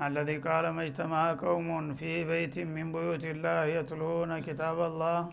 الذي 0.00 0.36
قال 0.38 0.68
ما 0.68 0.82
اجتمع 0.82 1.32
قوم 1.34 1.94
في 1.94 2.24
بيت 2.24 2.58
من 2.58 2.92
بيوت 2.92 3.24
الله 3.24 3.64
يتلون 3.64 4.38
كتاب 4.38 4.80
الله 4.80 5.32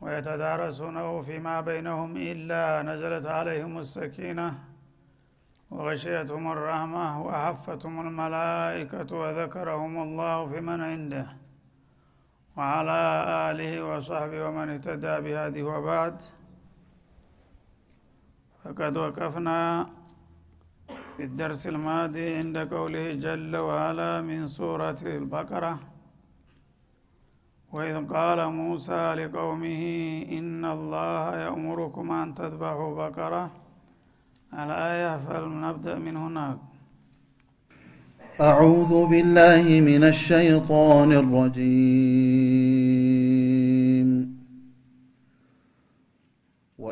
ويتدارسونه 0.00 1.20
فيما 1.20 1.60
بينهم 1.60 2.16
إلا 2.16 2.82
نزلت 2.82 3.26
عليهم 3.26 3.78
السكينة 3.78 4.48
وغشيتهم 5.70 6.52
الرحمة 6.52 7.22
وحفتهم 7.26 8.00
الملائكة 8.06 9.16
وذكرهم 9.16 10.02
الله 10.02 10.46
في 10.48 10.60
من 10.60 10.80
عنده 10.80 11.26
وعلى 12.56 13.00
آله 13.50 13.72
وصحبه 13.84 14.46
ومن 14.46 14.68
اهتدى 14.68 15.14
بهذه 15.20 15.62
وبعد. 15.62 16.20
فقد 18.64 18.96
وقفنا 18.96 19.88
في 21.18 21.24
الدرس 21.24 21.66
الماضي 21.66 22.26
عند 22.38 22.56
قوله 22.74 23.06
جل 23.12 23.52
وعلا 23.56 24.12
من 24.28 24.40
سورة 24.46 25.00
البقرة 25.02 25.74
وإذ 27.72 27.96
قال 28.06 28.38
موسى 28.60 29.14
لقومه 29.18 29.82
إن 30.38 30.62
الله 30.64 31.36
يأمركم 31.44 32.06
أن 32.12 32.34
تذبحوا 32.34 32.94
بقرة 33.00 33.44
الآية 34.62 35.12
فلنبدأ 35.26 35.94
من 36.06 36.16
هناك 36.16 36.58
أعوذ 38.40 38.92
بالله 39.10 39.66
من 39.90 40.02
الشيطان 40.04 41.10
الرجيم. 41.22 42.77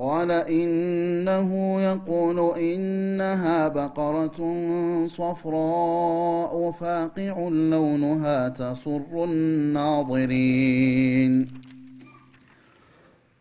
قال 0.00 0.30
إنه 0.30 1.80
يقول 1.80 2.58
إنها 2.58 3.68
بقرة 3.68 4.56
صفراء 5.06 6.70
فاقع 6.70 7.48
لونها 7.48 8.48
تسر 8.48 9.24
الناظرين. 9.24 11.48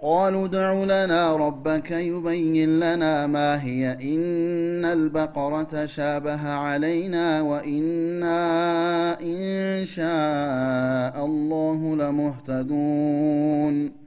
قالوا 0.01 0.45
ادع 0.45 0.73
لنا 0.73 1.35
ربك 1.35 1.91
يبين 1.91 2.79
لنا 2.79 3.27
ما 3.27 3.63
هي. 3.63 3.91
إن 3.91 4.85
البقرة 4.85 5.85
شابه 5.85 6.49
علينا 6.49 7.41
وإنا 7.41 9.21
إن 9.21 9.85
شاء 9.85 11.25
الله 11.25 11.95
لمهتدون. 11.95 14.06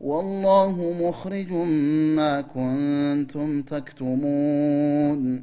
والله 0.00 0.94
مخرج 1.00 1.52
ما 2.16 2.40
كنتم 2.40 3.62
تكتمون. 3.62 5.42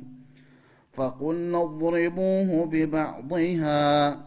فقلنا 0.94 1.64
اضربوه 1.64 2.66
ببعضها. 2.66 4.20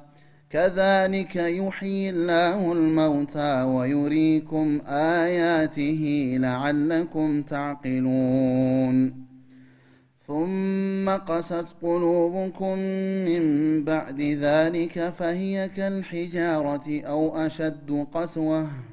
كذلك 0.51 1.37
يحيي 1.37 2.11
الله 2.11 2.73
الموتى 2.73 3.63
ويريكم 3.63 4.81
آياته 4.87 6.37
لعلكم 6.41 7.43
تعقلون. 7.43 9.15
ثم 10.27 11.11
قست 11.11 11.67
قلوبكم 11.83 12.79
من 13.29 13.85
بعد 13.85 14.21
ذلك 14.21 15.13
فهي 15.19 15.69
كالحجارة 15.69 17.01
أو 17.01 17.37
أشد 17.37 18.07
قسوةً. 18.13 18.90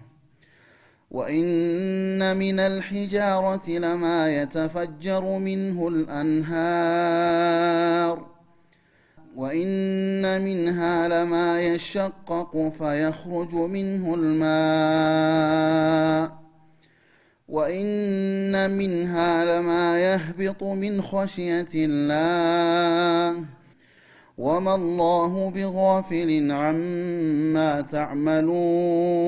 وإن 1.11 2.37
من 2.37 2.59
الحجارة 2.59 3.69
لما 3.69 4.41
يتفجر 4.41 5.37
منه 5.37 5.87
الأنهار 5.87 7.37
وإن 9.35 10.41
منها 10.41 11.07
لما 11.07 11.61
يشقق 11.61 12.73
فيخرج 12.77 13.53
منه 13.55 14.15
الماء 14.15 15.67
وإن 17.47 18.77
منها 18.77 19.45
لما 19.45 19.99
يهبط 19.99 20.63
من 20.63 21.01
خشية 21.01 21.67
الله 21.75 23.45
وما 24.37 24.75
الله 24.75 25.51
بغافل 25.55 26.51
عما 26.51 27.81
تعملون 27.81 29.27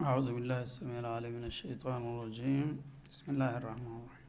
أعوذ 0.00 0.28
بالله 0.34 0.60
السميع 0.62 0.98
العليم 0.98 1.32
من 1.32 1.44
الشيطان 1.44 2.02
الرجيم 2.10 2.68
بسم 3.10 3.26
الله 3.32 3.52
الرحمن 3.60 3.96
الرحيم 4.00 4.22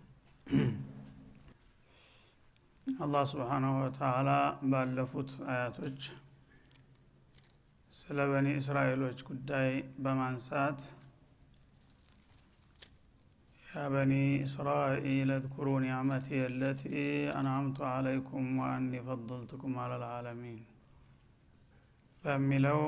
አላህ 2.87 3.23
ስብሓናሁ 3.31 3.73
ወተላ 3.83 4.29
ባለፉት 4.71 5.29
አያቶች 5.51 5.99
ስለ 7.93 8.17
በኒ 8.31 8.47
እስራኤሎች 8.61 9.19
ጉዳይ 9.29 9.69
በማንሳት 10.03 10.79
ያ 13.68 13.82
በኒ 13.92 14.12
እስራኤል 14.44 15.30
እዝኩሩ 15.34 15.68
ኒዕመቲ 15.84 16.28
የለቲ 16.38 16.82
አንዓምቱ 17.38 17.78
አለይኩም 17.88 18.46
ወአኒ 18.60 18.92
ፈضልቱኩም 19.06 19.74
አለልዓለሚን 19.82 20.58
በሚለው 22.24 22.80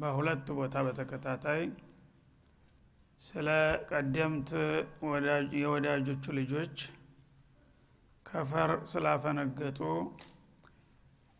በሁለት 0.00 0.48
ቦታ 0.58 0.82
በተከታታይ 0.86 1.62
ስለ 3.20 3.48
ቀደምት 3.90 4.50
የወዳጆቹ 5.60 6.34
ልጆች 6.38 6.76
ከፈር 8.26 8.70
ስላፈነገጡ 8.92 9.80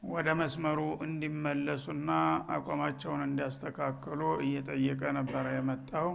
ወደ 0.02 0.28
መስመሩ 0.40 0.80
እንዲመለሱና 1.06 2.10
አቋማቸውን 2.54 3.22
እንዲያስተካክሉ 3.26 4.20
እየጠየቀ 4.44 5.02
ነበረ 5.18 5.46
የመጣው 5.56 6.08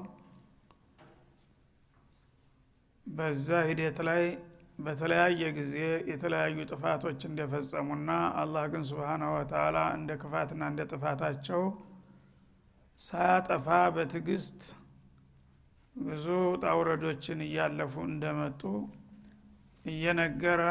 በዛ 3.07 3.47
ሂደት 3.69 3.97
ላይ 4.07 4.23
በተለያየ 4.79 5.41
ጊዜ 5.57 5.75
የተለያዩ 6.11 6.57
ጥፋቶች 6.71 7.19
እንደፈጸሙና 7.29 8.09
አላህ 8.41 8.63
ግን 8.73 8.83
ስብሓናሁ 8.89 9.29
ወተላ 9.35 9.77
እንደ 9.97 10.11
ክፋትና 10.21 10.63
እንደ 10.71 10.81
ጥፋታቸው 10.91 11.61
ሳያጠፋ 12.99 13.67
በትዕግስት 13.95 14.59
ብዙ 15.95 16.25
ጣውረዶችን 16.63 17.39
እያለፉ 17.47 17.95
እንደመጡ 18.09 18.61
እየነገረ 19.85 20.61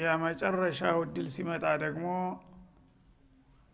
የመጨረሻው 0.00 0.98
እድል 1.04 1.26
ሲመጣ 1.34 1.66
ደግሞ 1.84 2.06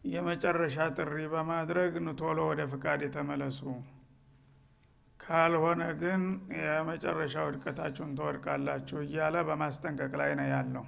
የመጨረሻ 0.04 0.76
ጥሪ 0.96 1.16
በማድረግ 1.32 1.92
ንቶሎ 2.06 2.38
ወደ 2.50 2.62
ፍቃድ 2.72 3.00
የተመለሱ 3.06 3.60
ካልሆነ 5.32 5.82
ግን 6.00 6.22
የመጨረሻው 6.58 7.44
ውድቀታችሁን 7.48 8.10
ተወድቃላችሁ 8.16 8.98
እያለ 9.04 9.36
በማስጠንቀቅ 9.48 10.12
ላይ 10.20 10.30
ነው 10.38 10.46
ያለው። 10.50 10.84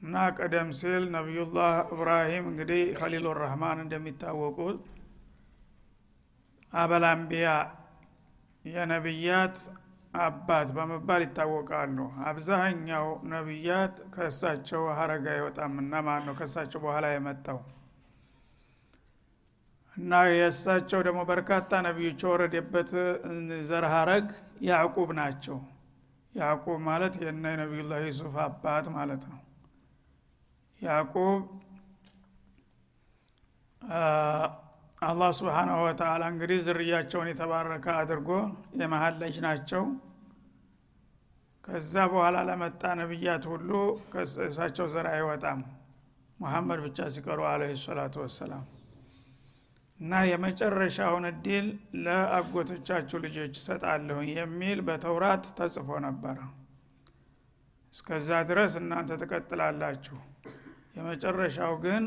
እና 0.00 0.14
ቀደም 0.38 0.68
ሲል 0.78 1.04
ነቢዩላህ 1.14 1.74
እብራሂም 1.92 2.46
እንግዲህ 2.50 2.82
ከሊሉ 2.98 3.26
ረህማን 3.38 3.78
እንደሚታወቁት 3.84 4.80
አበላምቢያ 6.72 7.48
የነቢያት 8.64 9.56
አባት 10.14 10.68
በመባል 10.76 11.22
ይታወቃሉ። 11.24 11.98
አብዛኛው 12.28 13.06
ነቢያት 13.32 13.96
ከእሳቸው 14.14 14.84
ሀረግ 14.98 15.26
አይወጣምና 15.34 16.02
ማን 16.06 16.22
ነው 16.28 16.36
ከእሳቸው 16.38 16.80
በኋላ 16.84 17.06
የመጣው 17.12 17.58
እና 19.96 20.12
የእሳቸው 20.30 21.00
ደግሞ 21.06 21.20
በርካታ 21.30 21.80
ነቢዮች 21.86 22.20
የወረደበት 22.24 22.90
ዘር 23.68 23.84
ሀረግ 23.92 24.26
ያዕቁብ 24.66 25.10
ናቸው። 25.20 25.58
ያዕቁብ 26.34 26.78
ማለት 26.88 27.14
የነ 27.22 27.44
ነቢዩላህ 27.60 28.00
ዩሱፍ 28.08 28.34
አባት 28.44 28.86
ማለት 28.96 29.22
ነው። 29.30 29.40
ያዕቁብ 30.80 31.38
አላህ 35.02 35.30
ስብሓናሁ 35.38 35.78
ወተላ 35.86 36.22
እንግዲህ 36.32 36.58
ዝርያቸውን 36.66 37.28
የተባረከ 37.30 37.86
አድርጎ 38.00 38.28
የመሀል 38.80 39.14
ልጅ 39.22 39.36
ናቸው። 39.46 39.82
ከዛ 41.64 41.94
በኋላ 42.12 42.36
ለመጣ 42.48 42.82
ነቢያት 43.00 43.44
ሁሉ 43.52 43.70
ከእሳቸው 44.12 44.86
ዘር 44.94 45.06
አይወጣም። 45.12 45.60
ሙሐመድ 46.38 46.80
ብቻ 46.86 47.08
ሲቀሩ 47.14 47.40
አለ 47.50 47.62
ሰላቱ 47.82 48.16
ወሰላም 48.24 48.64
እና 50.00 50.12
የመጨረሻውን 50.28 51.24
እድል 51.30 51.66
ለአጎቶቻችሁ 52.04 53.18
ልጆች 53.24 53.52
ይሰጣለሁ 53.60 54.18
የሚል 54.32 54.80
በተውራት 54.88 55.44
ተጽፎ 55.58 55.88
ነበረ። 56.06 56.38
እስከዛ 57.92 58.30
ድረስ 58.48 58.72
እናንተ 58.80 59.12
ትቀጥላላችሁ። 59.22 60.18
የመጨረሻው 60.96 61.74
ግን 61.84 62.04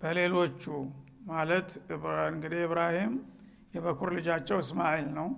በሌሎቹ 0.00 0.62
ማለት 1.26 1.68
እንግዲህ 2.30 2.60
ኢብራሂም 2.66 3.14
የበኩር 3.74 4.10
ልጃቸው 4.16 4.58
እስማኤል 4.64 5.08
ነው። 5.18 5.28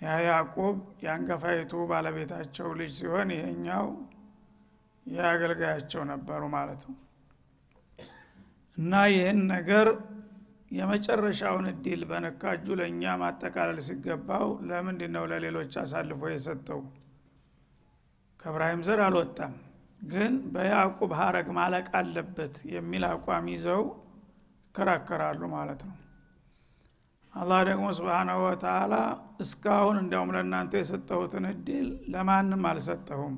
ያዕቁብ 0.00 0.76
የአንገፋይቱ 1.04 1.72
ባለቤታቸው 1.90 2.68
ልጅ 2.80 2.90
ሲሆን 2.98 3.28
ይሄኛው 3.36 3.86
የአገልጋያቸው 5.06 6.02
ነበሩ 6.10 6.42
ማለት 6.54 6.82
ነው። 6.88 6.96
እና 8.78 8.92
ይህን 9.12 9.38
ነገር 9.52 9.88
የመጨረሻውን 10.70 11.66
እድል 11.70 12.00
በነካጁ 12.10 12.66
ለእኛ 12.80 13.12
ማጠቃለል 13.20 13.78
ሲገባው 13.86 14.46
ለምንድ 14.68 15.02
ነው 15.14 15.24
ለሌሎች 15.32 15.74
አሳልፎ 15.82 16.22
የሰጠው? 16.32 16.80
ከእብራሂም 18.42 18.82
ዘር 18.86 19.00
አልወጣም 19.04 19.54
ግን 20.02 20.32
በያዕቁብ 20.54 21.12
ሀረግ 21.18 21.46
ማለቅ 21.58 21.86
አለበት 22.00 22.56
የሚል 22.74 23.04
አቋም 23.10 23.46
ይዘው 23.52 23.84
ይከራከራሉ 24.66 25.42
ማለት 25.54 25.80
ነው። 25.88 25.94
አላህ 27.34 27.60
ደግሞ 27.68 27.86
ስብሓናሁ 27.96 28.38
ወተላ 28.44 28.94
እስካሁን 29.40 29.96
እንዲያውም 30.02 30.32
ለእናንተ 30.34 30.74
የሰጠሁትን 30.80 31.44
እድል 31.50 31.88
ለማንም 32.12 32.62
አልሰጠሁም። 32.70 33.34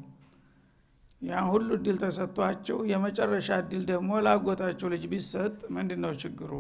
ያን 1.22 1.46
ሁሉ 1.52 1.68
እድል 1.76 1.96
ተሰጥቷቸው 2.02 2.78
የመጨረሻ 2.90 3.48
እድል 3.62 3.82
ደግሞ 3.90 4.20
ላጎታቸው 4.26 4.90
ልጅ 4.92 5.04
ቢሰጥ 5.12 5.56
ምንድን 5.76 6.00
ነው 6.04 6.12
ችግሩ 6.22 6.52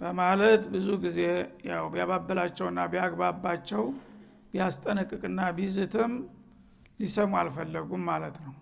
በማለት 0.00 0.62
ብዙ 0.72 0.86
ጊዜ 1.02 1.18
ያው 1.68 1.84
ቢያባብላቸውና 1.92 2.80
ቢያግባባቸው 2.92 3.84
ቢያስጠነቅቅና 4.54 5.40
ቢዝትም 5.56 6.12
ሊሰሙ 7.00 7.32
አልፈለጉም 7.40 8.02
ማለት 8.10 8.36
ነው። 8.44 8.54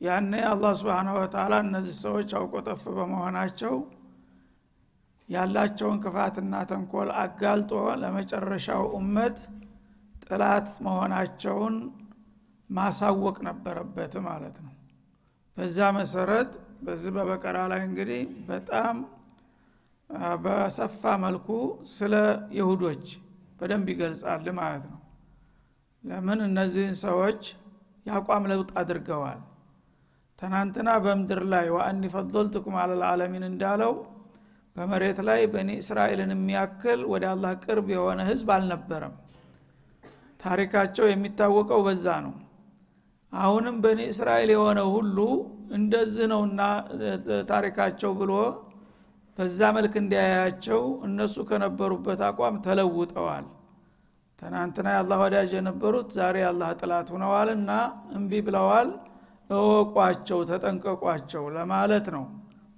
ያኔ 0.00 0.32
አላህ 0.48 0.72
ስብሓን 0.80 1.08
ወተላ 1.16 1.54
እነዚህ 1.64 1.96
ሰዎች 2.04 2.30
አውቆጠፍ 2.38 2.82
በመሆናቸው 2.96 3.74
ያላቸውን 5.28 5.98
ክፋትና 6.04 6.54
ተንኮል 6.70 7.08
አጋልጦ 7.22 7.72
ለመጨረሻው 8.02 8.84
እመት 8.98 9.38
ጥላት 10.24 10.68
መሆናቸውን 10.86 11.76
ማሳወቅ 12.70 13.36
ነበረበት 13.48 14.14
ማለት 14.28 14.56
ነው። 14.64 14.72
በዛ 15.56 15.78
መሰረት 15.98 16.50
በዚህ 16.86 17.12
በበቀራ 17.16 17.58
ላይ 17.72 17.82
እንግዲህ 17.88 18.22
በጣም 18.48 18.96
በሰፋ 20.40 21.02
መልኩ 21.22 21.48
ስለ 21.94 22.14
ይሁዶች 22.56 23.06
በደንብ 23.60 23.86
ይገልጻል 23.92 24.46
ማለት 24.58 24.84
ነው። 24.92 25.00
ለምን 26.04 26.40
እነዚህን 26.46 26.96
ሰዎች 27.04 27.40
የአቋም 28.06 28.44
ለውጥ 28.50 28.70
አድርገዋል? 28.80 29.40
ትናንትና 30.38 30.88
በምድር 31.04 31.40
ላይ 31.52 31.66
ወአኒ 31.74 32.02
ፈضልትኩም 32.14 32.74
አለልዓለሚን 32.82 33.44
እንዳለው 33.48 33.92
በመሬት 34.76 35.18
ላይ 35.28 35.40
በኒ 35.52 35.70
እስራኤልን 35.82 36.32
የሚያክል 36.34 37.00
ወደ 37.12 37.24
አላህ 37.32 37.52
ቅርብ 37.64 37.86
የሆነ 37.94 38.20
ህዝብ 38.28 38.48
አልነበረም። 38.56 39.14
ታሪካቸው 40.40 41.06
የሚታወቀው 41.08 41.80
በዛ 41.86 42.06
ነው። 42.26 42.34
አሁንም 43.32 43.76
በኒ 43.84 44.00
እስራኤል 44.12 44.50
የሆነ 44.54 44.80
ሁሉ 44.92 45.18
እንደዚህ 45.78 46.26
ነውና 46.32 46.60
ታሪካቸው 47.50 48.10
ብሎ 48.20 48.32
በዛ 49.38 49.60
መልክ 49.76 49.94
እንዲያያቸው 50.00 50.82
እነሱ 51.06 51.36
ከነበሩበት 51.48 52.20
አቋም 52.28 52.56
ተለውጠዋል። 52.66 53.46
ትናንትና 54.38 54.86
የአላህ 54.94 55.18
ወዳጅ 55.24 55.50
የነበሩት 55.56 56.08
ዛሬ 56.16 56.36
የአላህ 56.42 56.70
ጥላት 56.80 57.08
ሁነዋልና 57.14 57.70
እምቢ 58.16 58.40
ብለዋል። 58.46 58.88
እወቋቸው 59.50 60.40
ተጠንቀቋቸው 60.48 61.44
ለማለት 61.56 62.06
ነው። 62.16 62.24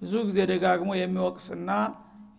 ብዙ 0.02 0.12
ጊዜ 0.26 0.38
ደጋግሞ 0.50 0.90
የሚወቅስና 0.98 1.70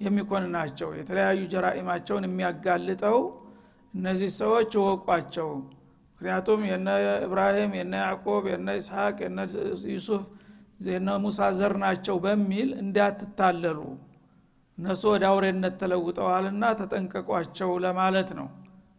የሚኮንናቸው 0.04 0.90
የተለያዩ 1.00 1.40
ጀራኢማቸውን 1.54 2.26
የሚያጋልጠው 2.28 3.18
እነዚህ 3.94 4.30
ሰዎች 4.40 4.72
እወቋቸው። 4.80 5.50
ምክንያቱም 6.14 6.62
የነ 6.70 6.88
ኢብራሂም 7.26 7.72
የነ 7.80 7.94
ያዕቆብ 8.04 8.46
የነ 8.52 8.70
ኢስሐቅ 8.80 9.18
የነ 9.26 9.40
ዩሱፍ 9.94 10.24
የነ 10.88 11.10
ሙሳ 11.24 11.40
ዘር 11.58 11.74
ናቸው 11.84 12.16
በሚል 12.26 12.70
እንዳትታለሉ 12.82 13.80
እነሱ 14.80 15.04
ወደ 15.14 15.24
አውሬነት 15.30 15.74
ተለውጠዋልና 15.82 16.64
ተጠንቀቋቸው 16.80 17.72
ለማለት 17.86 18.30
ነው። 18.38 18.48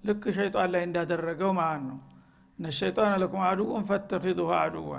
ልክ 0.05 0.23
ሸይጣን 0.37 0.69
ላይ 0.75 0.83
እንዳደረገው 0.89 1.51
ማለት 1.59 1.85
ነው። 1.91 1.99
እነ 2.59 2.73
ሸይጣን 2.79 3.13
ለኩም 3.23 3.43
አድውን 3.49 3.85
ፈተኪዙሁ 3.89 4.49
አድዋ 4.59 4.91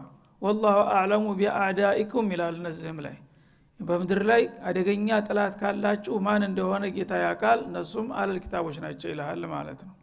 ወላሁ 0.42 0.78
አዕለሙ 0.94 1.26
ቢአዳኢኩም 1.40 2.30
ይላል 2.34 2.56
እነዚህም 2.60 3.00
ላይ። 3.06 3.18
በምድር 3.80 4.22
ላይ 4.30 4.42
አደገኛ 4.68 5.10
ጥላት 5.28 5.54
ካላችሁ 5.62 6.16
ማን 6.26 6.42
እንደሆነ 6.48 6.84
ጌታ 6.96 7.14
ያቃል 7.24 7.60
እነሱም 7.68 8.08
አለል 8.20 8.38
ኪታቦች 8.44 8.78
ናቸው 8.84 9.10
ይልሃል 9.12 9.44
ማለት 9.54 9.80
ነው። 9.88 9.96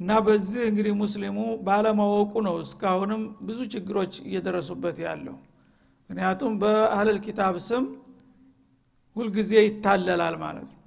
እና 0.00 0.12
በዚህ 0.26 0.62
እንግዲህ 0.68 0.94
ሙስሊሙ 1.00 1.38
ባለማወቁ 1.66 2.32
ነው 2.46 2.54
እስካሁንም 2.62 3.22
ብዙ 3.48 3.58
ችግሮች 3.74 4.14
እየደረሱበት 4.26 4.96
ያለው። 5.06 5.36
ምክንያቱም 6.10 6.54
በአህለል 6.62 7.18
ኪታብ 7.26 7.56
ስም 7.66 7.84
ሁልጊዜ 9.16 9.52
ይታለላል 9.62 10.36
ማለት 10.42 10.66
ነው። 10.68 10.78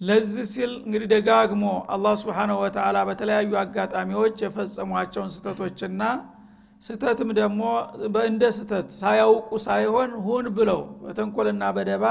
ለዚህ 0.00 0.44
ሲል 0.50 0.72
እንግዲህ 0.80 1.08
ደጋግሞ 1.12 1.62
አላህ 1.94 2.12
ስብሓንሁ 2.20 2.56
ወተላ 2.64 2.98
በተለያዩ 3.08 3.52
አጋጣሚዎች 3.62 4.36
የፈጸሟቸውን 4.44 5.30
ስተቶችና 5.36 6.02
ስተትም 6.82 7.30
ደግሞ 7.38 7.62
እንደ 8.26 8.44
ስተት 8.56 8.88
ሳያውቁ 8.98 9.48
ሳይሆን 9.64 10.10
ሁን 10.26 10.46
ብለው 10.58 10.80
በተንኮልና 11.02 11.64
በደባ 11.76 12.04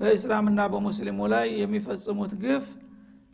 በእስላምና 0.00 0.60
በሙስሊሙ 0.72 1.28
ላይ 1.32 1.46
የሚፈጽሙት 1.60 2.32
ግፍ 2.42 2.66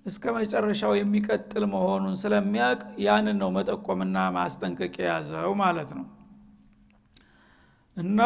እስከ 0.07 0.25
መጨረሻው 0.37 0.93
የሚቀጥል 0.99 1.65
መሆኑን 1.73 2.15
ስለሚያቅ 2.23 2.79
ያንን 3.05 3.37
ነው 3.43 3.51
መጠቆምና 3.57 4.17
ማስጠንቀቅ 4.37 4.95
የያዘው 5.01 5.53
ማለት 5.63 5.91
ነው 5.99 6.05
እና 7.97 8.21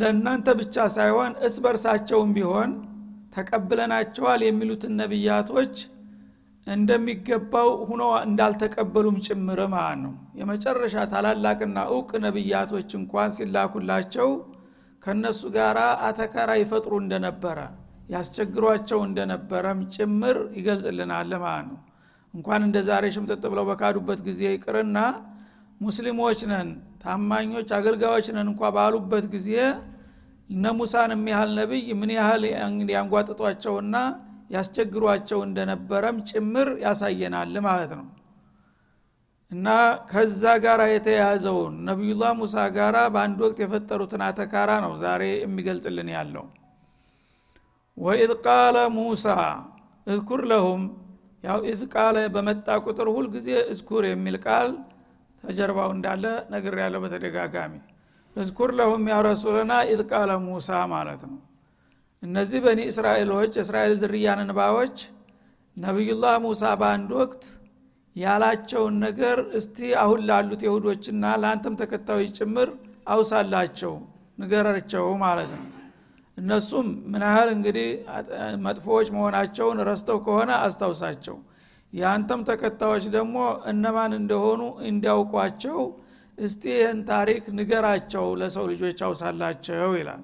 ለእናንተ 0.00 0.48
ብቻ 0.60 0.84
ሳይሆን 0.94 1.32
እስ 1.46 1.56
በርሳቸውም 1.64 2.30
ቢሆን 2.36 2.70
ተቀብለናቸዋል 3.34 4.40
የሚሉትን 4.46 4.92
ነቢያቶች 5.00 5.74
እንደሚገባው 6.66 7.68
ሁኖ 7.88 8.02
እንዳልተቀበሉም 8.26 9.16
ጭምር 9.26 9.60
ማለት 9.74 9.98
ነው። 10.02 10.12
የመጨረሻ 10.40 11.04
ታላላቅና 11.12 11.78
እውቅ 11.92 12.10
ነቢያቶች 12.26 12.90
እንኳን 12.98 13.30
ሲላኩላቸው 13.36 14.28
ከነሱ 15.02 15.42
ጋር 15.56 15.76
አተካራ 16.08 16.50
ይፈጥሩ 16.60 16.92
እንደነበረ 17.02 17.58
ያስቸግሯቸው 18.10 19.00
እንደነበረም 19.08 19.80
ጭምር 19.94 20.38
ይገልጽልናል 20.58 21.32
ማለት 21.44 21.66
ነው። 21.70 21.78
እንኳን 22.34 22.62
እንደ 22.66 22.78
ዛሬ 22.88 23.04
ሽምጥጥ 23.14 23.42
ብለው 23.52 23.64
በካዱበት 23.70 24.20
ጊዜ 24.28 24.42
ይቅርና 24.52 24.98
ሙስሊሞች 25.80 26.40
ነን 26.50 26.68
ታማኞች 27.02 27.68
አገልጋዮች 27.76 28.26
ነን 28.36 28.48
እንኳ 28.50 28.70
ባሉበት 28.76 29.26
ጊዜ 29.34 29.50
እነ 30.50 30.72
ሙሳን 30.78 31.10
የሚያህል 31.14 31.50
ነቢይ 31.58 31.88
ምን 32.00 32.10
ያህል 32.16 32.42
ያንጓጥጧቸውና 32.94 33.96
ያስቸግሯቸው 34.54 35.40
እንደነበረም 35.46 36.16
ጭምር 36.30 36.68
ያሳየናል 36.84 37.54
ማለት 37.66 37.92
ነው። 37.98 38.06
እና 39.50 39.68
ከዛ 40.10 40.42
ጋር 40.64 40.80
የተያያዘውን 40.90 41.74
ነቢዩላህ 41.88 42.32
ሙሳ 42.40 42.56
ጋራ 42.76 42.96
በአንድ 43.14 43.38
ወቅት 43.44 43.58
የፈጠሩትን 43.62 44.22
አተካራ 44.26 44.70
ነው 44.84 44.92
ዛሬ 45.02 45.22
የሚገልጽልን 45.40 46.08
ያለው። 46.16 46.44
وإذ 47.96 48.32
قال 48.44 48.76
موسى 48.96 49.26
اذكر 50.06 50.42
لهم 50.50 50.82
ያው 51.44 51.58
إذ 51.70 51.82
قال 51.94 52.16
በመጣ 52.34 52.68
ቁጥር 52.86 53.08
ሁልጊዜ 53.16 53.48
اذكر 53.72 54.04
የሚል 54.10 54.36
ቃል 54.46 54.70
ተጀርባው 55.44 55.90
እንዳለ 55.94 56.24
ነግር 56.52 56.74
ያለው 56.82 57.00
በተደጋጋሚ። 57.04 57.74
اذكر 58.36 58.70
لهم 58.78 59.04
يا 59.10 59.16
رسولنا 59.26 59.72
إذ 59.88 60.00
قال 60.10 60.30
موسى 60.44 60.70
ማለት 60.92 61.22
ነው። 61.30 61.38
እነዚህ 62.22 62.60
በኒ 62.64 62.80
እስራኤሎች 62.90 63.52
የእስራኤል 63.58 63.94
ዝርያን 64.02 64.40
እንባዎች 64.44 64.96
ነቢዩላህ 65.76 66.34
ሙሳ 66.44 66.62
በአንድ 66.80 67.10
ወቅት 67.20 67.44
ያላቸውን 68.16 68.94
ነገር 69.04 69.38
እስቲ 69.58 69.90
አሁን 70.02 70.20
ላሉት 70.28 70.62
የሁዶችና 70.66 71.24
ለአንተም 71.42 71.74
ተከታዮች 71.80 72.32
ጭምር 72.38 72.70
አውሳላቸው 73.06 73.92
ንገራቸው 74.38 75.06
ማለት 75.22 75.52
ነው። 75.56 75.66
እነሱም 76.38 76.88
ምን 77.12 77.22
ያህል 77.26 77.48
እንግዲህ 77.54 77.88
መጥፎዎች 78.66 79.08
መሆናቸውን 79.16 79.78
ረስተው 79.88 80.18
ከሆነ 80.26 80.50
አስታውሳቸው 80.66 81.36
የአንተም 81.92 82.40
ተከታዮች 82.48 83.04
ደግሞ 83.14 83.36
እነማን 83.70 84.12
እንደሆኑ 84.18 84.60
እንዲያውቋቸው 84.88 85.78
እስቲ 86.38 86.62
ይህን 86.74 87.00
ታሪክ 87.08 87.42
ንገራቸው 87.56 88.26
ለሰው 88.40 88.64
ልጆች 88.72 88.98
አውሳላቸው 89.06 89.90
ይላል። 89.98 90.22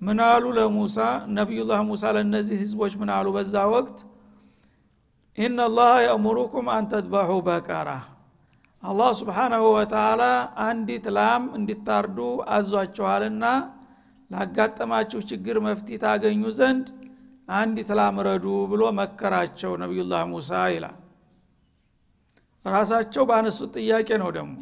ምን 0.00 0.18
አሉ 0.26 0.44
ለሙሳ? 0.58 0.96
ነቢዩላህ 1.36 1.80
ሙሳ 1.88 2.04
ለእነዚህ 2.16 2.56
ህዝቦች 2.62 2.92
ምን 3.00 3.10
አሉ 3.16 3.26
በዛ 3.36 3.54
ወቅት? 3.74 3.98
ኢናላህ 5.38 5.92
የእሙሩኩም 6.04 6.66
አንተድባሑ 6.76 7.30
በቀራ። 7.46 7.90
አላህ 8.82 9.10
ስብሓናሁ 9.20 9.64
ወተላ 9.74 10.22
አንዲት 10.64 11.04
ላም 11.16 11.42
እንዲታርዱ 11.58 12.18
አዟችኋልና 12.54 13.44
ላጋጠማችሁ 14.30 15.20
ችግር 15.30 15.56
መፍቲ 15.66 15.98
ታገኙ 16.02 16.42
ዘንድ 16.58 16.86
አንዲት 17.48 17.90
ላም 17.98 18.16
ረዱ 18.26 18.46
ብሎ 18.70 18.82
መከራቸው 18.98 19.72
ነቢዩላህ 19.82 20.22
ሙሳ 20.30 20.60
ይላል። 20.74 20.96
ራሳቸው 22.64 23.22
ባነሱት 23.30 23.72
ጥያቄ 23.78 24.08
ነው 24.22 24.30
ደግሞ 24.36 24.54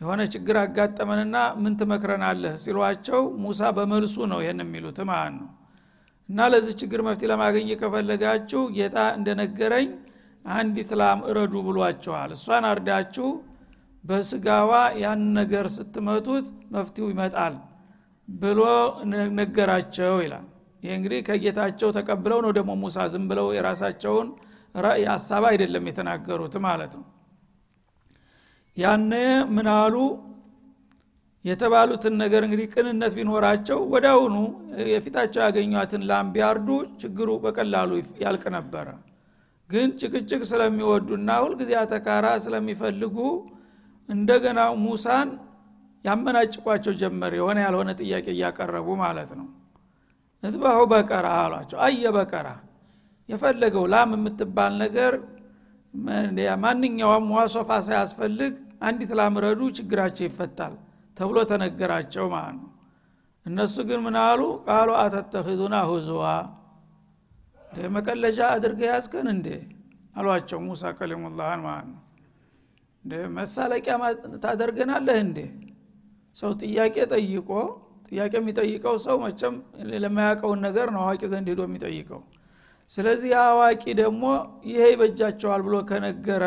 የሆነ 0.00 0.20
ችግር 0.32 0.56
አጋጠመንና 0.62 1.36
ምን 1.62 1.72
ትመክረናለህ 1.80 2.52
ሲሏቸው 2.64 3.22
ሙሳ 3.44 3.70
በመልሱ 3.76 4.16
ነው 4.32 4.40
ይህን 4.44 4.60
የሚሉት 4.64 4.98
ማለት 5.10 5.34
ነው። 5.38 5.48
እና 6.28 6.48
ለዚህ 6.52 6.74
ችግር 6.80 7.00
መፍትሄ 7.06 7.28
ለማግኘት 7.32 7.78
ከፈለጋችሁ 7.82 8.62
ጌታ 8.76 8.98
እንደነገረኝ 9.16 9.88
አንዲት 10.44 10.90
ላም 11.00 11.20
እረዱ 11.30 11.54
ብሏቸዋል። 11.66 12.30
እሷን 12.36 12.64
አርዳችሁ 12.70 13.28
በስጋዋ 14.04 14.72
ያን 15.02 15.22
ነገር 15.38 15.66
ስትመቱት 15.76 16.46
መፍትው 16.74 17.08
ይመጣል 17.12 17.54
ብሎ 18.28 18.60
ነገራቸው 19.40 20.14
ይላል 20.24 20.46
ይህ 20.82 20.92
እንግዲህ 20.96 21.20
ከጌታቸው 21.28 21.90
ተቀብለው 21.96 22.40
ነው 22.44 22.52
ደግሞ 22.58 22.72
ሙሳ 22.82 23.06
ዝም 23.12 23.24
ብለው 23.30 23.46
የራሳቸውን 23.56 24.28
ራእይ 24.74 25.04
ሀሳብ 25.12 25.44
አይደለም 25.50 25.84
የተናገሩት 25.90 26.54
ማለት 26.66 26.92
ነው። 26.98 27.06
ያነ 28.76 29.12
ምናሉ 29.54 29.94
የተባሉትን 31.44 32.14
ነገር 32.22 32.42
እንግዲህ 32.46 32.66
ቅንነት 32.74 33.12
ቢኖራቸው 33.18 33.78
ወዳውኑ 33.92 34.36
የፊታቸው 34.92 35.40
ያገኟትን 35.44 36.02
ላም 36.10 36.26
ቢያርዱ 36.34 36.68
ችግሩ 37.02 37.28
በቀላሉ 37.44 37.90
ያልቅ 38.24 38.44
ነበረ። 38.56 38.88
ግን 39.70 39.88
ጭቅጭቅ 40.00 40.42
ስለሚወዱና 40.50 41.30
ሁልጊዜ 41.44 41.72
አተካራ 41.80 42.26
ስለሚፈልጉ 42.44 43.16
እንደገና 44.08 44.60
ሙሳን 44.84 45.28
ያመናጭቋቸው 46.04 46.92
ጀመር። 47.00 47.32
የሆነ 47.38 47.58
ያልሆነ 47.66 47.90
ጥያቄ 48.00 48.26
እያቀረቡ 48.34 48.88
ማለት 49.02 49.30
ነው 49.38 49.46
እትባሁ 50.42 50.78
በቀራ 50.90 51.28
አሏቸው። 51.42 51.78
አየ 51.84 52.02
በቀራ። 52.16 52.48
የፈለገው 53.28 53.84
ላም 53.92 54.10
የምትባል 54.16 54.72
ነገር 54.82 55.14
ማንኛውም 56.64 57.26
ዋሶፋ 57.36 57.70
ሳያስፈልግ 57.86 58.54
አንዲት 58.86 59.12
ላም 59.18 59.34
ረዱ 59.44 59.60
ችግራቸው 59.76 60.24
ይፈታል 60.28 60.74
ተብሎ 61.16 61.38
ተነገራቸው 61.50 62.26
ማለት 62.34 62.56
ነው። 62.58 62.70
እነሱ 63.46 63.76
ግን 63.88 64.00
ምን 64.04 64.16
አሉ? 64.22 64.40
ቃሉ 64.66 64.88
አተተኪዙና 65.02 65.76
ሁዙዋ። 65.90 66.24
መቀለጃ 67.94 68.38
አድርገ 68.54 68.80
ያዝከን 68.90 69.26
እንዴ? 69.34 69.48
አሏቸው 70.16 70.58
ሙሳ 70.66 70.82
ከሊሙላህን 70.98 71.60
ማለት 71.66 71.88
ነው። 71.90 72.02
መሳለቂያ 73.36 73.94
ታደርገናለህ 74.44 75.18
እንዴ? 75.26 75.38
ሰው 76.36 76.50
ጥያቄ 76.62 76.96
ጠይቆ 77.12 77.50
ጥያቄ 78.08 78.32
የሚጠይቀው 78.38 78.96
ሰው 79.04 79.16
መቸም 79.24 79.54
ለማያውቀውን 80.02 80.60
ነገር 80.66 80.88
ነው 80.94 81.00
አዋቂ 81.04 81.22
ዘንድ 81.32 81.48
ሄዶ 81.52 81.62
የሚጠይቀው። 81.66 82.20
ስለዚህ 82.90 83.32
አዋቂ 83.42 83.82
ደግሞ 84.00 84.24
ይሄ 84.70 84.82
ይበጃቸዋል 84.92 85.62
ብሎ 85.66 85.76
ከነገረ 85.88 86.44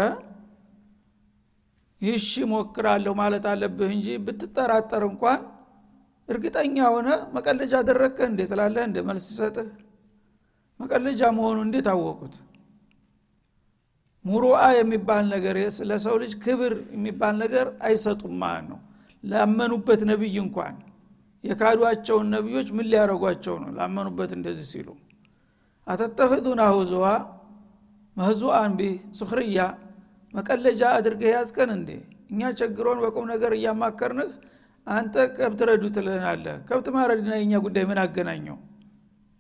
ይሽ 2.01 2.29
ሞክራለሁ 2.51 3.13
ማለት 3.19 3.45
አለብህ 3.51 3.89
እንጂ 3.95 4.07
ብትጠራጠር 4.25 5.03
እንኳን 5.09 5.41
እርግጠኛ 6.29 6.77
ሆነ 6.93 7.07
መቀለጃ 7.35 7.73
አደረግከ 7.81 8.19
እንዴ 8.29 8.41
ትላለህ? 8.51 8.83
እንደ 8.89 8.97
መልስ 9.07 9.25
ሰጥህ? 9.37 9.67
መቀለጃ 10.79 11.21
መሆኑ 11.37 11.57
እንዴት 11.65 11.87
አወቁት? 11.93 12.35
ሙሩአ 14.25 14.57
የሚባል 14.77 15.25
ነገር 15.33 15.55
ለሰው 15.89 16.15
ልጅ 16.23 16.33
ክብር 16.43 16.73
የሚባል 16.95 17.35
ነገር 17.43 17.67
አይሰጡም 17.87 18.33
ማለት 18.43 18.65
ነው። 18.71 18.79
ላመኑበት 19.23 20.01
ነቢይ 20.11 20.35
እንኳን 20.43 20.75
የካዷቸውን 21.43 22.27
ነቢዮች 22.35 22.67
ምን 22.77 22.87
ሊያረጓቸው 22.91 23.55
ነው? 23.61 23.69
ላመኑበት 23.77 24.31
እንደዚህ 24.37 24.67
ሲሉ 24.71 24.87
አተተኽዱና 25.87 26.61
ሁዙዋ 26.75 27.05
መህዙአን 28.17 28.71
ቢህ 28.79 28.95
ሱክርያ 29.19 29.59
መቀለጃ 30.33 30.81
አድርገህ 30.97 31.31
ያዝከን 31.35 31.71
እንዴ? 31.77 31.89
እኛ 32.31 32.41
ቸግሮን 32.59 32.99
በቁም 33.03 33.25
ነገር 33.33 33.51
እያማከርንህ 33.57 34.31
አንተ 34.87 35.15
ከብት 35.37 35.61
ረዱ 35.69 35.83
ትልናለህ 35.95 36.55
ከብት 36.69 36.87
ማረድና 36.95 37.31
የኛ 37.39 37.53
ጉዳይ 37.65 37.83
ምን 37.89 37.99
አገናኘው? 38.03 38.57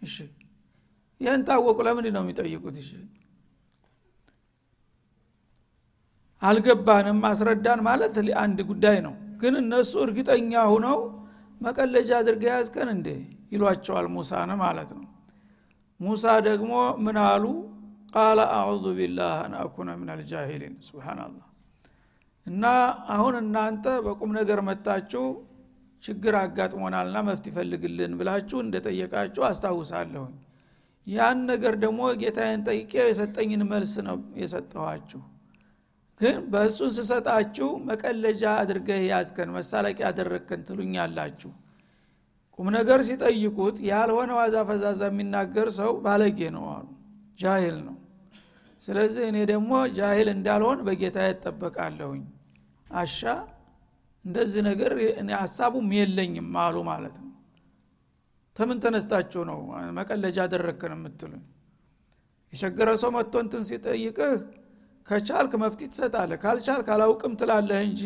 እሺ 0.01 0.15
ይህን 1.21 1.41
ታወቁ። 1.47 1.77
ለምንድ 1.87 2.07
ነው 2.15 2.21
የሚጠይቁት? 2.23 2.75
እሺ 2.83 2.89
አልገባንም። 6.41 7.19
አስረዳን 7.29 7.79
ማለት 7.87 8.13
አንድ 8.43 8.59
ጉዳይ 8.69 8.97
ነው። 9.07 9.13
ግን 9.41 9.53
እነሱ 9.61 9.91
እርግጠኛ 10.05 10.53
ሁነው 10.73 10.99
መቀለጃ 11.61 12.09
አድርገ 12.19 12.43
ያዝከን 12.51 12.89
እንዴ? 12.95 13.07
ይሏቸዋል 13.53 14.05
ሙሳን 14.15 14.51
ማለት 14.61 14.91
ነው። 14.97 15.05
ሙሳ 15.99 16.25
ደግሞ 16.47 16.71
ምን 17.05 17.17
አሉ? 17.25 17.43
ቃለ 18.13 18.39
አዑዙ 18.55 18.85
ቢላህ 18.97 19.33
አን 19.41 19.53
አኩነ 19.59 19.89
ምን 19.99 20.09
አልጃሂሊን 20.13 20.73
ስብናላህ 20.87 21.45
እና 22.45 22.63
አሁን 23.15 23.35
እናንተ 23.41 23.85
በቁም 24.05 24.31
ነገር 24.39 24.59
መጣችሁ 24.69 25.25
ችግር 26.03 26.35
አጋጥሞናልና 26.39 27.17
መፍት 27.27 27.45
ይፈልግልን 27.49 28.13
ብላችሁ 28.19 28.57
እንደጠየቃችሁ 28.63 29.43
አስታውሳለሁኝ። 29.49 30.33
ያን 31.07 31.39
ነገር 31.51 31.73
ደግሞ 31.83 32.01
ጌታዬን 32.21 32.63
ጠይቄ 32.67 32.93
የሰጠኝን 33.03 33.63
መልስ 33.71 33.93
ነው 34.07 34.17
የሰጠኋችሁ 34.41 35.21
ግን 36.21 36.35
በእሱን 36.51 36.91
ስሰጣችሁ 36.97 37.67
መቀለጃ 37.87 38.43
አድርገህ 38.59 39.01
ያዝከን 39.07 39.49
መሳለቂያ 39.55 40.09
አደረግከን 40.09 40.61
ትሉኛላችሁ። 40.67 41.51
ቁም 42.59 42.67
ነገር 42.75 42.99
ሲጠይቁት 43.07 43.77
ያልሆነ 43.89 44.31
ዋዛ 44.39 44.55
ፈዛዛ 44.69 45.01
የሚናገር 45.09 45.67
ሰው 45.79 45.91
ባለጌ 46.03 46.39
ነው 46.55 46.65
አሉ። 46.73 46.87
ጃሂል 47.39 47.77
ነው። 47.87 47.95
ስለዚህ 48.81 49.23
እኔ 49.29 49.37
ደግሞ 49.51 49.71
ጃሂል 49.97 50.29
እንዳልሆን 50.35 50.79
በጌታ 50.87 51.17
እጠበቃለሁኝ። 51.31 52.23
አሻ 52.95 53.19
እንደዚህ 54.25 54.61
ነገር 54.69 54.91
ሀሳቡም 55.35 55.87
የለኝም 55.97 56.49
አሉ 56.63 56.77
ማለት 56.89 57.15
ነው። 57.21 57.27
ተምን 58.55 58.79
ተነስታችሁ 58.83 59.41
ነው 59.49 59.59
መቀለጃ 59.97 60.37
አደረግከን 60.45 60.93
የምትሉኝ? 60.95 61.43
የቸገረ 62.53 62.89
ሰው 63.01 63.11
መጥቶ 63.15 63.33
እንትን 63.43 63.63
ሲጠይቅህ 63.69 64.33
ከቻልክ 65.07 65.53
መፍትሄ 65.61 65.87
ትሰጣለህ 65.91 66.39
ካልቻልክ 66.43 66.87
አላውቅም 66.95 67.33
ትላለህ 67.39 67.79
እንጂ 67.87 68.01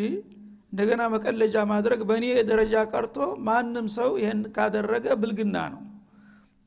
እንደገና 0.69 1.01
መቀለጃ 1.13 1.55
ማድረግ 1.69 1.99
በእኔ 2.07 2.25
ደረጃ 2.49 2.75
ቀርቶ 2.91 3.17
ማንም 3.47 3.87
ሰው 3.95 4.09
ይህን 4.21 4.41
ካደረገ 4.55 5.05
ብልግና 5.21 5.57
ነው። 5.73 5.81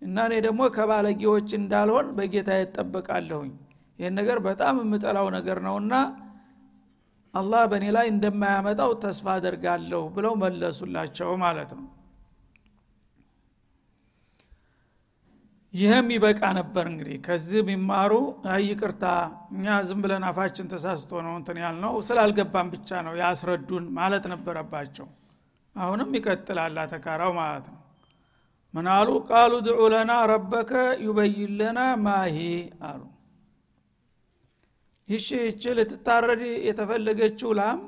እና 0.03 0.17
እኔ 0.29 0.35
ደግሞ 0.47 0.63
ከባለጌዎች 0.77 1.49
እንዳልሆን 1.59 2.09
በጌታ 2.19 2.51
እጠበቃለሁኝ። 2.63 3.53
ይህን 3.99 4.15
ነገር 4.21 4.39
በጣም 4.47 4.77
የምጠላው 4.83 5.29
ነገር 5.37 5.59
ነውና 5.67 5.95
አላህ 7.35 7.63
በእኔ 7.71 7.87
ላይ 7.97 8.07
እንደማያመጣው 8.13 8.93
ተስፋ 9.03 9.27
አደርጋለሁ 9.35 10.03
ብለው 10.15 10.35
መለሱላቸው 10.43 11.31
ማለት 11.43 11.73
ነው 11.79 11.87
ይህም 15.79 16.07
ይበቃ 16.15 16.41
ነበር 16.59 16.85
እንግዲህ። 16.91 17.17
ከዚህ 17.25 17.61
ቢማሩ 17.67 18.13
ይቅርታ 18.65 19.05
እኛ 19.55 19.77
ዝም 19.89 20.01
ብለን 20.05 20.25
አፋችን 20.29 20.71
ተሳስቶ 20.73 21.21
ነው 21.27 21.35
እንትን 21.39 21.59
ያልነው 21.65 21.95
ስላልገባን 22.07 22.69
ብቻ 22.75 23.01
ነው 23.07 23.15
ያስረዱን 23.21 23.85
ማለት 23.99 24.25
ነበረባቸው። 24.33 25.07
አሁንም 25.77 26.11
ይቀጥላል 26.19 26.79
ተካራው 26.93 27.33
ማለት 27.41 27.67
ነው። 27.73 27.81
ምናሉ 28.75 29.09
ቃሉ 29.29 29.53
ድዑ 29.67 29.83
ለና 29.93 30.13
ረበከ 30.31 30.73
ዩበይን 31.05 31.53
ለና 31.61 31.79
ማሂ 32.05 32.37
አሉ። 32.89 33.03
ይቺ 35.09 35.29
ይቺ 35.47 35.63
ልትታረድ 35.79 36.41
የተፈለገችው 36.67 37.53
ላም 37.59 37.79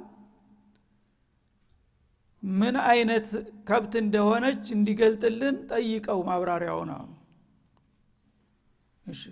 ምን 2.43 2.77
አይነት 2.91 3.27
ከብት 3.69 3.95
እንደሆነች 4.03 4.63
እንዲገልጥልን 4.77 5.57
ጠይቀው 5.73 6.21
ማብራሪያውን 6.29 6.93
አሉ 6.95 7.09
እሺ። 9.11 9.23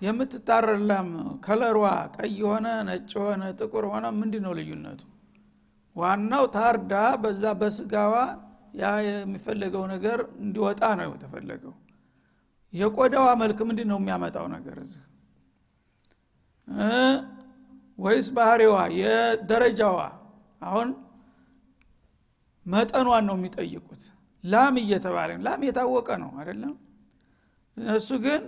የምትታረድ 0.00 0.82
ላም 0.90 1.08
ከለሯ 1.44 1.80
ቀይ 2.16 2.38
ሆነ 2.48 2.66
ነጭ 2.88 3.12
ሆነ 3.22 3.42
ጥቁር 3.60 3.84
ሆነ 3.92 4.06
ምንድ 4.18 4.34
ነው 4.44 4.52
ልዩነቱ? 4.58 5.00
ዋናው 5.96 6.44
ታርዳ 6.54 6.92
በዛ 7.22 7.44
በስጋዋ 7.60 8.14
ያ 8.74 8.84
የሚፈለገው 9.06 9.84
ነገር 9.92 10.20
እንዲወጣ 10.44 10.82
ነው 11.00 11.10
የተፈለገው። 11.10 11.74
የቆዳዋ 12.72 13.26
መልክ 13.42 13.58
ምንድ 13.68 13.80
ነው 13.90 13.98
የሚያመጣው 14.00 14.46
ነገር 14.54 14.76
እዚህ? 14.84 15.02
ወይስ 17.98 18.28
ባህሪዋ 18.36 18.76
የደረጃዋ? 19.00 19.98
አሁን 20.62 20.88
መጠኗን 22.66 23.24
ነው 23.28 23.36
የሚጠይቁት። 23.38 24.02
ላም 24.44 24.74
እየተባለ 24.82 25.30
ላም 25.46 25.60
የታወቀ 25.66 26.08
ነው 26.22 26.30
አይደለም? 26.40 26.72
እሱ 27.96 28.10
ግን 28.24 28.42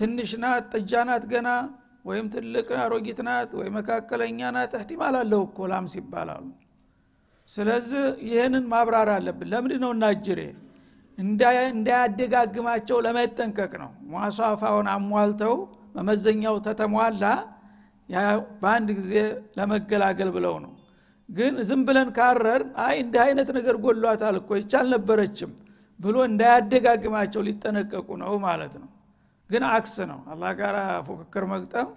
ትንሽ 0.00 0.30
ናት 0.42 0.64
ጥጃ 0.74 0.92
ናት 1.08 1.24
ገና 1.32 1.48
ወይም 2.04 2.26
ትልቅ 2.34 2.68
አሮጊት 2.82 3.18
ናት 3.26 3.50
ወይ 3.58 3.68
መካከለኛ 3.76 4.50
ናት 4.56 4.72
እህቲማል 4.76 5.16
አለው 5.20 5.42
እኮ 5.48 5.66
ላም 5.72 5.86
ሲባላሉ 5.94 6.44
ስለዚህ 7.48 8.02
ይህንን 8.28 8.64
ማብራር 8.72 9.08
አለብን። 9.14 9.48
ለምንድ 9.52 9.80
ነው 9.84 9.90
እናጅሬ 9.96 10.40
እንዳያደጋግማቸው 11.72 12.98
ለመጠንቀቅ 13.06 13.72
ነው። 13.82 13.90
ሟሷፋውን 14.12 14.88
አሟልተው 14.92 15.54
መመዘኛው 15.96 16.56
ተተሟላ 16.66 17.24
በአንድ 18.62 18.88
ጊዜ 18.98 19.12
ለመገላገል 19.58 20.30
ብለው 20.36 20.54
ነው። 20.64 20.72
ግን 21.28 21.54
ዝም 21.68 21.82
ብለን 21.88 22.08
ካረር 22.16 22.62
አይ 22.84 22.94
እንዲህ 23.02 23.20
አይነት 23.26 23.48
ነገር 23.58 23.76
ጎሏታል 23.84 24.36
እኮ 24.40 24.50
ይቻል 24.60 24.86
ነበረችም 24.94 25.50
ብሎ 26.00 26.16
እንዳያደጋግማቸው 26.28 27.42
ሊጠነቀቁ 27.48 28.08
ነው 28.22 28.32
ማለት 28.46 28.74
ነው 28.82 28.88
ግን 29.50 29.62
አክስ 29.70 29.94
ነው። 30.10 30.20
አላህ 30.32 30.50
ጋር 30.60 30.76
ፉክክር 31.06 31.44
መግጠም 31.52 31.88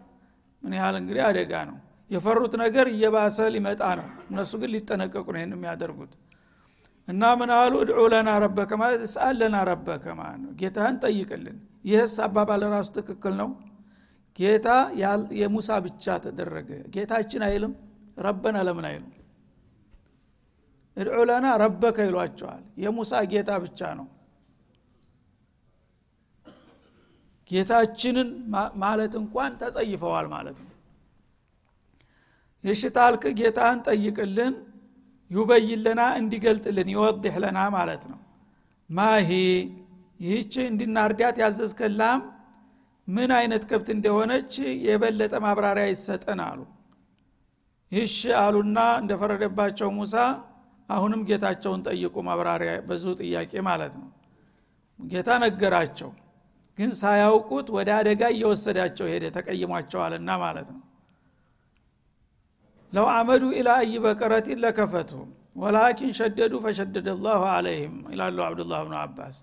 ምን 0.64 0.74
ያህል 0.78 0.96
እንግዲህ 1.02 1.24
አደጋ 1.28 1.54
ነው። 1.70 1.78
የፈሩት 2.12 2.54
ነገር 2.62 2.86
እየባሰ 2.94 3.38
ሊመጣ 3.54 3.82
ነው። 4.00 4.08
እነሱ 4.30 4.52
ግን 4.62 4.70
ሊጠነቀቁ 4.74 5.26
ነው 5.34 5.40
ይህን 5.42 5.54
የሚያደርጉት። 5.56 6.14
እና 7.08 7.22
ምን 7.40 7.50
አሉ? 7.56 7.74
እድዑ 7.84 8.02
ለና 8.14 8.30
ረበከ 8.44 8.72
ማለት 8.82 9.02
እስአል 9.08 9.40
ረበከ 9.70 10.06
ማለት 10.20 10.40
ነው። 10.44 10.52
ጌታህን 10.60 10.98
ጠይቅልን። 11.04 11.58
ይህስ 11.86 12.14
አባባል 12.26 12.62
ራሱ 12.76 12.90
ትክክል 13.00 13.34
ነው። 13.42 13.50
ጌታ 14.40 14.68
የሙሳ 15.40 15.70
ብቻ 15.86 16.16
ተደረገ። 16.24 16.70
ጌታችን 16.96 17.42
አይልም 17.48 17.74
ረበና 18.18 18.58
ለምን 18.68 18.86
አይልም? 18.90 19.12
እድዑ 20.98 21.18
ለና 21.30 21.46
ረበከ 21.62 21.98
ይሏቸዋል። 22.08 22.64
የሙሳ 22.84 23.22
ጌታ 23.32 23.52
ብቻ 23.64 23.80
ነው 24.00 24.08
ጌታችንን 27.54 28.30
ማለት 28.84 29.14
እንኳን 29.22 29.52
ተጸይፈዋል 29.62 30.28
ማለት 30.34 30.58
ነው። 30.64 30.70
የሽታልክ 32.64 33.24
ጌታህን 33.40 33.80
ጠይቅልን 33.88 34.54
ዩበይለና 35.32 36.02
እንዲገልጥልን 36.20 36.90
ይወድህ 36.94 37.36
ለና 37.44 37.60
ማለት 37.76 38.04
ነው። 38.12 38.20
ማሂ 38.90 39.30
ይህች 40.20 40.54
እንድናርዳት 40.66 41.36
ያዘዝከላም 41.44 42.22
ምን 43.08 43.32
አይነት 43.38 43.64
ከብት 43.70 43.88
እንደሆነች 43.96 44.54
የበለጠ 44.88 45.34
ማብራሪያ 45.46 45.86
ይሰጠን 45.92 46.42
አሉ። 46.46 46.60
ይሽ 47.92 48.16
አሉና 48.42 48.80
እንደፈረደባቸው 49.02 49.90
ሙሳ 49.98 50.16
አሁንም 50.90 51.22
ጌታቸውን 51.30 51.82
ጠይቁ 51.88 52.16
ማብራሪያ 52.28 52.72
በዙ 52.88 53.04
ጥያቄ 53.22 53.54
ማለት 53.68 53.94
ነው። 54.00 54.10
ጌታ 55.00 55.30
ነገራቸው 55.46 56.10
ግን 56.78 56.92
ሳያውቁት 57.00 57.68
ወደ 57.76 57.90
አደጋ 57.98 58.22
እየወሰዳቸው 58.34 59.08
ሄደ 59.12 59.26
ተቀይሟቸዋልና 59.36 60.30
ማለት 60.44 60.68
ነው። 60.74 60.82
ለው 62.94 63.08
አመዱ 63.14 63.44
ኢላ 63.60 63.70
አይ 63.80 63.94
በቀረቲን 64.04 64.60
ለከፈቱ 64.64 65.12
ወላኪን 65.56 66.12
ሸደዱ 66.18 66.54
ፈሸደደ 66.64 67.10
ላሁ 67.26 67.42
አለይህም 67.56 67.98
ይላሉ 68.14 68.38
አብዱላህ 68.46 68.80
ብኑ 68.86 68.96
አባስ። 69.02 69.36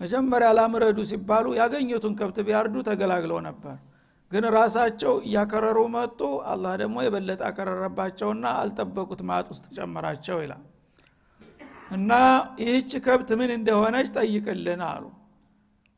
መጀመሪያ 0.00 0.48
ላምረዱ 0.58 0.98
ሲባሉ 1.10 1.46
ያገኙትን 1.58 2.12
ከብት 2.20 2.38
ቢያርዱ 2.46 2.74
ተገላግለው 2.88 3.38
ነበር። 3.48 3.76
ግን 4.32 4.44
ራሳቸው 4.56 5.14
እያከረሩ 5.26 5.78
መጡ 5.94 6.20
አላህ 6.50 6.72
ደግሞ 6.82 6.96
የበለጠ 7.04 7.40
አከረረባቸውና 7.48 8.44
አልጠበቁት 8.60 9.22
ማጥ 9.30 9.46
ውስጥ 9.52 9.66
ጨመራቸው 9.78 10.36
ይላል። 10.44 10.62
እና 11.90 12.12
ይህች 12.62 12.92
ከብት 13.06 13.30
ምን 13.40 13.50
እንደሆነች 13.56 14.08
ጠይቅልን 14.16 14.82
አሉ 14.90 15.04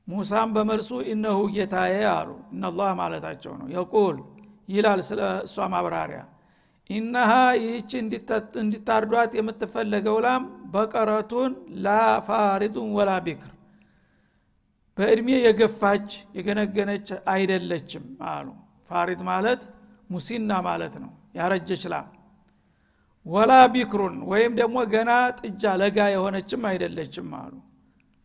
ሙሳም 0.08 0.48
በመልሱ 0.54 0.90
እነሁ 1.12 1.38
ጌታዬ 1.54 1.96
አሉ። 2.12 2.30
እነላህ 2.54 2.90
ማለታቸው 3.00 3.52
ነው። 3.60 3.66
የቁል 3.74 4.16
ይላል 4.68 5.00
ስለ 5.08 5.20
እሷ 5.46 5.66
ማብራሪያ። 5.72 6.20
إنها 6.90 7.30
ይህች 7.58 7.90
እንድታርዷት 8.60 9.32
የምትፈለገው 9.38 10.16
ላም 10.24 10.42
بقرة 10.72 11.52
لا 11.84 11.88
فارض 12.26 12.88
ولا 12.96 13.10
بكر። 13.26 13.52
በእድሜ 14.98 15.28
የገፋች 15.44 16.08
የገነገነች 16.36 17.06
አይደለችም 17.32 18.04
አሉ። 18.32 18.48
فارض 18.90 19.20
ማለት 19.30 19.62
مسنة 20.10 20.52
ማለት 20.66 20.94
ነው። 21.02 21.10
ያረጀች 21.38 21.84
ላም። 21.92 22.08
ولا 23.26 23.52
بكر 23.74 24.16
ወይም 24.30 24.52
ደግሞ 24.58 24.78
ገና 24.92 25.10
ጥጃ 25.40 25.72
ለጋ 25.80 25.98
የሆነችም 26.14 26.62
አይደለችም 26.70 27.28
አሉ 27.40 27.52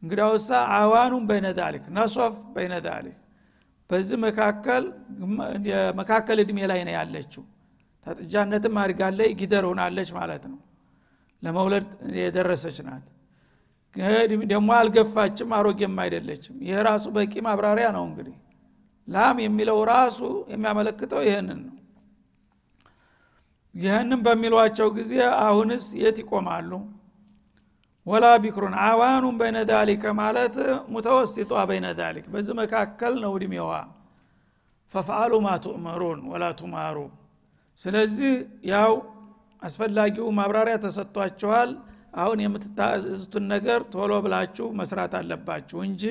እንግዲያውሳ 0.04 0.50
عوان 0.78 1.24
بين 1.30 1.48
ذلك 1.60 1.86
نصف 1.96 2.36
بين 2.56 2.74
ذلك። 2.86 3.18
በዚህ 3.90 4.18
መካከል 4.24 4.84
መካከል 6.00 6.38
እድሜ 6.44 6.60
ላይ 6.72 6.80
ነው 6.88 6.94
ያለችው። 6.98 7.44
ተጥጃነትም 8.06 8.76
አድጋለች 8.82 9.32
ጊደር 9.40 9.64
ሆናለች 9.70 10.10
ማለት 10.18 10.44
ነው። 10.52 10.60
ለመውለድ 11.42 11.88
የደረሰች 12.20 12.78
ናት። 12.88 13.06
ደግሞ 14.52 14.70
አልገፋችም 14.78 15.50
አሮጌም 15.58 15.96
አይደለችም። 16.04 16.56
ይህ 16.68 16.78
ራሱ 16.88 17.06
በቂ 17.16 17.34
ማብራሪያ 17.48 17.88
ነው 17.96 18.04
እንግዲህ። 18.10 18.36
ላም 19.08 19.38
የሚለው 19.44 19.78
ራሱ 19.92 20.20
የሚያመለክተው 20.54 21.22
ይህንን 21.28 21.60
ነው። 21.66 21.74
ይህንም 23.76 24.20
በሚሏቸው 24.26 24.88
ጊዜ 24.98 25.14
አሁንስ 25.46 25.86
የት 26.02 26.18
ይቆማሉ 26.22 26.72
ወላ 28.08 28.26
ቢክሩን 28.44 28.76
አዋኑን 28.84 29.36
በይነ 29.40 29.58
ዛሊከ 29.70 30.04
ማለት 30.20 30.56
ሙተወስጧ 30.94 31.52
በይነ 31.70 31.88
ዛሊክ 32.00 32.26
በዚህ 32.34 32.54
መካከል 32.60 33.14
ነው 33.24 33.32
እድሜዋ። 33.38 33.72
ፈፍአሉ 34.94 35.34
ማ 35.46 35.56
ቱእመሩን 35.64 36.20
ወላ 36.32 36.46
ቱማሩ። 36.60 36.98
ስለዚህ 37.78 38.34
ያው 38.72 38.94
አስፈላጊው 39.62 40.28
ማብራሪያ 40.38 40.76
ተሰጥቷችኋል 40.86 41.70
አሁን 42.22 42.40
የምትታዘዙትን 42.44 43.46
ነገር 43.54 43.80
ቶሎ 43.94 44.14
ብላችሁ 44.26 44.68
መስራት 44.80 45.14
አለባችሁ 45.20 45.80
እንጂ 45.88 46.04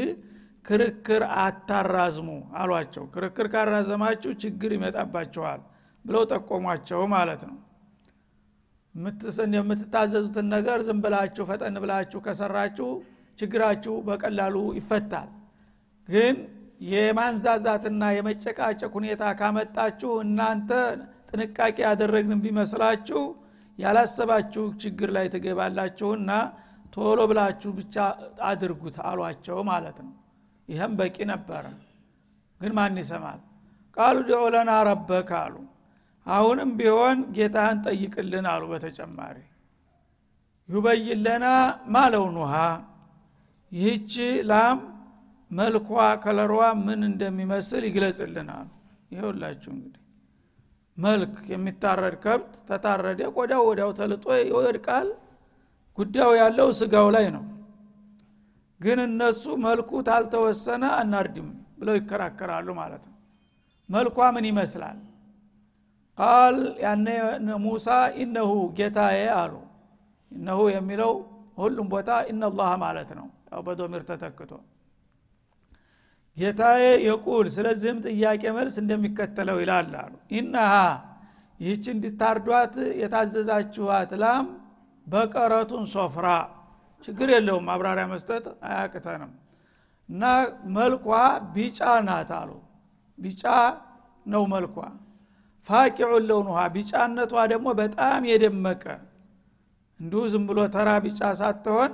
ክርክር 0.64 1.22
አታራዝሙ 1.40 2.28
አሏቸው። 2.60 3.04
ክርክር 3.14 3.46
ካራዘማችሁ 3.52 4.32
ችግር 4.44 4.70
ይመጣባችኋል 4.76 5.60
ብለው 6.04 6.24
ጠቆሟቸው 6.32 7.00
ማለት 7.14 7.42
ነው 7.48 7.56
የምትታዘዙትን 9.56 10.46
ነገር 10.54 10.78
ዝም 10.86 10.98
ብላችሁ 11.04 11.44
ፈጠን 11.50 11.76
ብላችሁ 11.82 12.20
ከሰራችሁ 12.26 12.88
ችግራችሁ 13.38 13.94
በቀላሉ 14.06 14.56
ይፈታል። 14.78 15.28
ግን 16.08 16.36
የማንዛዛትና 16.90 18.02
የመጨቃጨቅ 18.16 18.90
ሁኔታ 18.98 19.22
ካመጣችሁ 19.38 20.12
እናንተ 20.24 20.70
ጥንቃቄ 21.30 21.76
ያደረግን 21.86 22.40
ቢመስላችሁ 22.44 23.22
ያላሰባችሁ 23.78 24.64
ችግር 24.82 25.08
ላይ 25.16 25.26
ትገባላችሁና 25.34 26.30
ቶሎ 26.94 27.20
ብላችሁ 27.30 27.70
ብቻ 27.78 27.96
አድርጉት 28.50 28.96
አሏቸው 29.08 29.58
ማለት 29.70 29.98
ነው። 30.06 30.12
ይህም 30.68 30.92
በቂ 31.00 31.16
ነበረ። 31.32 31.64
ግን 32.60 32.72
ማን 32.76 32.96
ይሰማል? 33.00 33.40
ቃሉ 33.96 34.16
ድዑ 34.28 34.42
ለና 34.54 34.70
ረበክ 34.88 35.30
አሉ 35.40 35.54
አሁንም 36.26 36.70
ቢሆን 36.78 37.18
ጌታህን 37.36 37.78
ጠይቅልን 37.86 38.46
አሉ 38.52 38.62
በተጨማሪ። 38.70 39.36
ዩበይን 40.68 41.20
ለና 41.26 41.46
ማለውኑሃ 41.94 42.54
ይህች 43.72 44.14
ላም 44.50 44.78
መልኳ 45.50 45.90
ከለሯ 46.22 46.54
ምን 46.80 47.00
እንደሚመስል 47.08 47.82
ይግለጽልን 47.88 48.48
አሉ። 48.56 48.68
ይኸውላችሁ 49.12 49.70
እንግዲህ 49.74 50.02
መልክ 50.98 51.34
የሚታረድ 51.52 52.14
ከብት 52.24 52.54
ተታረደ 52.68 53.20
ቆዳው 53.34 53.62
ወዲያው 53.68 53.90
ተልጦ 53.98 54.24
ይወድቃል። 54.42 55.08
ጉዳዩ 55.98 56.30
ያለው 56.40 56.68
ስጋው 56.78 57.08
ላይ 57.16 57.26
ነው። 57.36 57.44
ግን 58.80 58.98
እነሱ 59.04 59.44
መልኩ 59.66 59.90
ታልተወሰነ 60.08 60.84
አናርድም 60.98 61.48
ብለው 61.78 61.94
ይከራከራሉ 61.98 62.68
ማለት 62.80 63.04
ነው። 63.08 63.14
መልኳ 63.88 64.18
ምን 64.34 64.46
ይመስላል 64.50 64.98
ቃል 66.18 66.56
ያነ 66.82 67.06
ሙሳ 67.64 67.86
ኢነሁ 68.20 68.50
ጌታዬ 68.78 69.20
አሉ። 69.38 69.54
እነሁ 70.32 70.60
የሚለው 70.74 71.12
ሁሉም 71.58 71.86
ቦታ 71.92 72.10
ኢነላህ 72.30 72.70
ማለት 72.84 73.10
ነው። 73.18 73.26
ያው 73.50 73.60
በዶሚር 73.66 74.02
ተተክቶ 74.08 74.50
ጌታዬ 76.36 76.82
የቁል 77.06 77.46
ስለዚህም 77.54 77.98
ጥያቄ 78.06 78.42
መልስ 78.56 78.74
እንደሚከተለው 78.82 79.58
ይላል 79.62 79.92
አሉ። 80.00 80.14
ኢነሃ 80.38 80.72
ይህች 81.60 81.84
እንዲታርዷት 81.92 82.74
የታዘዛችኋት 83.00 84.10
ላም 84.22 84.46
በቀረቱን 85.06 85.84
ሶፍራ። 85.94 86.26
ችግር 87.04 87.28
የለውም 87.34 87.64
ማብራሪያ 87.68 88.04
መስጠት 88.12 88.44
አያቅተንም። 88.68 89.32
እና 90.08 90.22
መልኳ 90.76 91.08
ቢጫ 91.54 91.80
ናት 92.08 92.30
አሉ። 92.38 92.50
ቢጫ 93.18 93.44
ነው 94.26 94.42
መልኳ 94.52 94.76
ፋቂዑን 95.68 96.24
ለውኑሃ 96.28 96.58
ቢጫነቷ 96.74 97.34
ደግሞ 97.52 97.68
በጣም 97.80 98.20
የደመቀ። 98.30 98.84
እንዲሁ 100.00 100.22
ዝም 100.32 100.44
ብሎ 100.48 100.58
ተራ 100.74 100.88
ቢጫ 101.04 101.20
ሳትሆን 101.40 101.92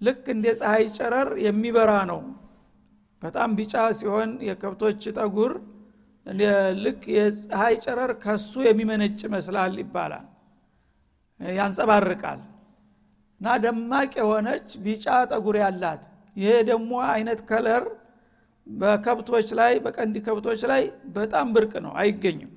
ልክ 0.00 0.24
እንደ 0.34 0.46
ፀሐይ 0.60 0.84
ጨረር 0.96 1.28
የሚበራ 1.44 1.92
ነው። 2.10 2.20
በጣም 3.22 3.50
ቢጫ 3.58 3.74
ሲሆን 3.98 4.30
የከብቶች 4.48 5.02
ጠጉር 5.16 5.52
ልክ 6.84 7.02
የፀሐይ 7.16 7.74
ጨረር 7.84 8.10
ከሱ 8.22 8.52
የሚመነጭ 8.66 9.18
ይመስላል 9.28 9.74
ይባላል። 9.82 10.26
ያንጸባርቃል። 11.40 12.40
እና 13.40 13.54
ደማቅ 13.64 14.12
የሆነች 14.20 14.68
ቢጫ 14.84 15.06
ጠጉር 15.32 15.56
ያላት 15.62 16.02
ይሄ 16.36 16.52
ደግሞ 16.70 16.92
አይነት 17.10 17.40
color 17.48 17.84
በከብቶች 18.66 19.48
ላይ 19.58 19.72
በቀንድ 19.84 20.16
ከብቶች 20.26 20.60
ላይ 20.70 20.82
በጣም 21.16 21.46
ብርቅ 21.56 21.72
ነው 21.84 21.92
አይገኝም 22.00 22.52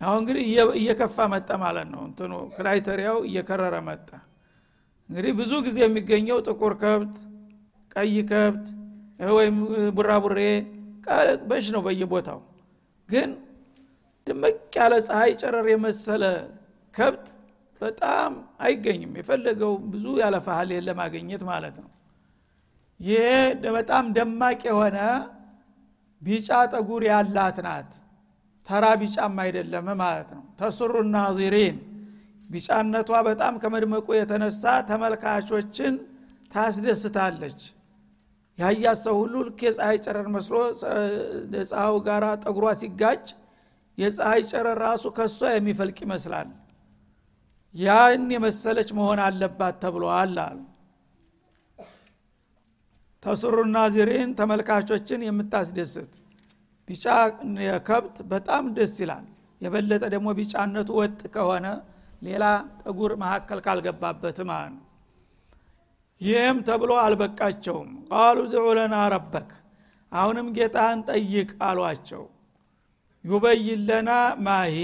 አሁን 0.00 0.18
እንግዲህ 0.22 0.44
እየከፋ 0.78 1.16
መጣ 1.32 1.50
ማለት 1.62 1.88
ነው። 1.92 2.02
እንትኑ 2.08 2.32
criteria 2.56 3.06
ው 3.06 3.18
እየከረረ 3.28 3.76
መጣ። 3.86 4.08
እንግዲህ 5.10 5.32
ብዙ 5.40 5.52
ጊዜ 5.66 5.78
የሚገኘው 5.84 6.38
ጥቁር 6.46 6.74
ከብት 6.82 7.14
ቀይ 7.96 8.16
ከብት 8.30 8.66
ወይም 9.34 9.56
ቡራቡሬ 9.96 10.40
በሽ 11.48 11.66
ነው 11.74 11.82
በየቦታው። 11.86 12.40
ግን 13.08 13.30
ድመቅ 14.26 14.56
ያለ 14.76 14.94
ፀሐይ 15.06 15.32
ጨረር 15.40 15.66
የመሰለ 15.72 16.24
ከብት 16.94 17.26
በጣም 17.80 18.32
አይገኝም። 18.60 19.12
የፈለገው 19.20 19.72
ብዙ 19.92 20.04
ያለፋህል 20.22 20.70
ለማግኘት 20.86 21.42
ማለት 21.50 21.76
ነው። 21.82 21.90
ይሄ 23.00 23.24
በጣም 23.74 24.04
ደማቅ 24.16 24.60
የሆነ 24.68 24.98
ቢጫ 26.22 26.50
ጠጉር 26.72 27.02
ያላት 27.10 27.58
ናት 27.66 27.90
ተራ 28.66 28.84
ቢጫም 29.00 29.36
አይደለም 29.42 29.86
ማለት 30.00 30.28
ነው። 30.36 30.44
ተስሩ 30.60 30.92
ናዚሪን 31.12 31.76
ቢጫነቷ 32.50 33.10
በጣም 33.28 33.54
ከመድመቁ 33.62 34.06
የተነሳ 34.16 34.62
ተመልካቾችን 34.90 35.94
ታስደስታለች። 36.52 37.60
ያያት 38.58 38.98
ሰው 39.04 39.14
ሁሉ 39.22 39.34
ልክ 39.46 39.60
የፀሐይ 39.66 39.96
ጨረር 40.04 40.28
መስሎ 40.34 40.54
ፀሐዩ 41.70 41.96
ጋር 42.06 42.24
ጠጉሯ 42.44 42.68
ሲጋጭ 42.80 43.24
የፀሐይ 43.98 44.42
ጨረር 44.50 44.78
ራሱ 44.84 45.04
ከሷ 45.16 45.50
የሚፈልቅ 45.54 45.98
ይመስላል። 46.04 46.48
ያን 47.74 48.24
የመሰለች 48.34 48.90
መሆን 48.98 49.20
አለባት 49.24 49.76
ተብሏል 49.82 50.36
አሉ። 50.44 50.58
ተስሩ 53.22 53.56
ናዚሪን 53.74 54.30
ተመልካቾችን 54.38 55.20
የምታስደስት 55.26 56.12
ቢጫ 56.88 57.04
ከብት 57.86 58.16
በጣም 58.30 58.64
ደስ 58.76 58.94
ይላል። 59.02 59.24
የበለጠ 59.60 60.04
ደግሞ 60.14 60.28
ቢጫነቱ 60.38 60.90
ወጥ 60.98 61.20
ከሆነ 61.34 61.66
ሌላ 62.22 62.44
ጠጉር 62.80 63.12
መካከል 63.22 63.58
ካልገባበት 63.66 64.38
ማለት 64.50 64.72
ነው። 64.74 64.82
ይህም 66.20 66.58
ተብሎ 66.66 66.92
አልበቃቸውም። 67.02 67.90
ቃሉ 68.10 68.38
ድዑ 68.52 68.66
ለና 68.78 68.96
ረበክ 69.14 69.50
አሁንም 70.12 70.46
ጌታን 70.56 70.98
ጠይቅ 71.08 71.50
አሏቸው። 71.68 72.22
ዩበይን 73.24 74.08
ማሂ 74.46 74.76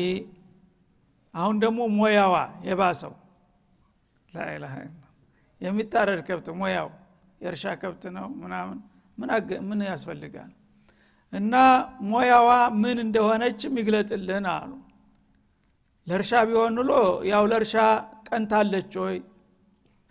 አሁን 1.35 1.57
ደግሞ 1.63 1.81
ሞያዋ 1.99 2.35
የባሰው። 2.69 3.13
ላኢላሃ 4.29 4.75
የሚታረድ 5.61 6.21
ከብት 6.29 6.49
ሞያው 6.61 6.89
የእርሻ 7.41 7.65
ከብት 7.81 8.05
ነው 8.17 8.27
ምናምን። 8.43 8.79
ምን 9.69 9.81
ያስፈልጋል 9.89 10.51
እና 11.33 11.55
ሞያዋ 12.11 12.49
ምን 12.83 12.97
እንደሆነችም 13.05 13.77
ይግለጥልን 13.81 14.47
አሉ። 14.55 14.71
ለእርሻ 16.07 16.33
ቢሆን 16.49 16.73
ኑሎ 16.79 16.93
ያው 17.31 17.45
ለእርሻ 17.51 17.75
ቀንታለች 18.29 18.93
ወይ? 19.03 19.17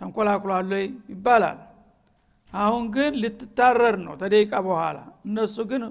ተንኮላኩሏል 0.02 0.72
ይባላል። 1.12 1.60
አሁን 2.52 2.84
ግን 2.96 3.12
ልትታረር 3.22 3.96
ነው 4.06 4.14
ተደቂቃ 4.22 4.54
በኋላ። 4.68 4.98
እነሱ 5.28 5.58
ግን 5.72 5.84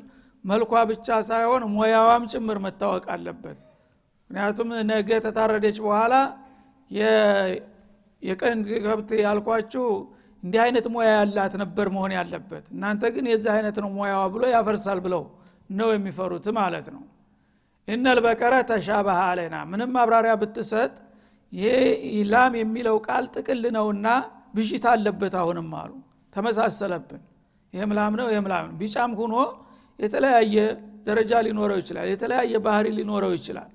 መልኳ 0.45 0.73
ብቻ 0.91 1.09
ሳይሆን 1.29 1.63
ሞያዋም 1.75 2.25
ጭምር 2.33 2.59
መታወቅ 2.67 3.05
አለበት። 3.15 3.59
ምክንያቱም 4.31 4.69
ነገ 4.91 5.11
ተታረደች 5.25 5.79
በኋላ 5.87 6.15
የቀን 8.23 8.59
ከብት 8.85 9.11
ያልኳችሁ 9.25 9.87
እንዲህ 10.43 10.61
አይነት 10.65 10.87
ሙያ 10.93 11.09
ያላት 11.15 11.55
ነበር 11.63 11.87
መሆን 11.95 12.13
ያለበት። 12.17 12.65
እናንተ 12.75 13.03
ግን 13.15 13.25
የዚህ 13.33 13.51
አይነት 13.57 13.77
ነው 13.85 13.91
ሙያዋ 13.97 14.21
ብሎ 14.35 14.43
ያፈርሳል 14.55 14.99
ብለው 15.05 15.23
ነው 15.71 15.89
የሚፈሩት 15.95 16.47
ማለት 16.59 16.87
ነው። 16.95 17.03
እነል 17.89 18.19
በቀረ 18.25 18.55
ተሻበሃ 18.71 19.19
አለና 19.31 19.57
ምንም 19.71 19.91
ማብራሪያ 19.97 20.35
ብትሰጥ 20.43 20.93
ይሄ 21.53 21.75
ላም 22.33 22.53
የሚለው 22.61 22.97
ቃል 23.07 23.25
ጥቅል 23.35 23.63
ነውና 23.77 24.07
ብዥታ 24.57 24.87
አለበት 24.95 25.35
አሁንም 25.41 25.69
አሉ። 25.81 25.93
ተመሳሰለብን። 26.33 27.23
ይህም 27.73 27.91
ላም 27.99 28.15
ነው 28.21 28.29
ይህም 28.33 28.47
ላም 28.53 28.67
ቢጫም 28.81 29.13
ሁኖ 29.21 29.35
የተለያየ 29.99 30.55
ደረጃ 31.07 31.33
ሊኖረው 31.47 31.79
ይችላል 31.83 32.07
የተለያየ 32.13 32.55
ባህሪ 32.65 32.87
ሊኖረው 32.99 33.33
ይችላል። 33.37 33.71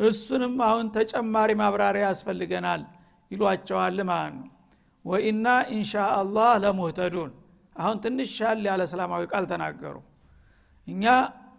እሱንም 0.00 0.54
አሁን 0.68 0.86
ተጨማሪ 0.96 1.50
ማብራሪያ 1.60 2.04
ያስፈልገናል 2.08 2.82
ይሏቸዋል 3.30 3.98
ማለት 4.10 4.34
ነው 4.38 4.48
ወኢና 5.04 5.46
ኢንሻ 5.74 5.92
አላህ 6.16 6.50
ለሙህተዱን። 6.64 7.30
አሁን 7.76 7.96
ትንሽ 8.04 8.30
ሻል 8.38 8.58
ያለ 8.68 8.80
እስላማዊ 8.88 9.22
ቃል 9.32 9.44
ተናገሩ። 9.52 9.96
እኛ 10.86 11.04